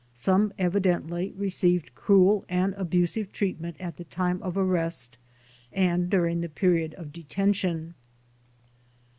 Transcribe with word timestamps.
Some 0.15 0.51
evidently 0.57 1.31
received 1.37 1.93
cruel 1.93 2.43
and 2.49 2.73
abusive 2.73 3.31
treatment 3.31 3.75
at 3.79 3.97
the 3.97 4.03
time 4.03 4.41
of 4.41 4.57
arrest 4.57 5.15
and 5.71 6.09
during 6.09 6.41
the 6.41 6.49
period 6.49 6.95
of 6.95 7.13
detention. 7.13 7.93